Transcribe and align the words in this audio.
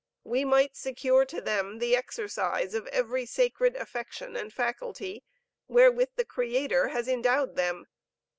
We 0.23 0.43
might 0.45 0.75
secure 0.75 1.25
to 1.25 1.39
them 1.41 1.77
the 1.77 1.95
exercise 1.95 2.73
of 2.73 2.87
every 2.87 3.27
sacred 3.27 3.75
affection 3.75 4.35
and 4.35 4.51
faculty, 4.51 5.23
wherewith 5.67 6.09
the 6.15 6.25
Creator 6.25 6.87
has 6.87 7.07
endowed 7.07 7.55
them. 7.55 7.85